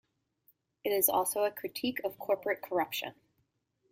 It 0.83 0.89
is 0.93 1.09
also 1.09 1.43
a 1.43 1.51
critique 1.51 2.01
of 2.03 2.17
corporate 2.17 2.63
corruption. 2.63 3.13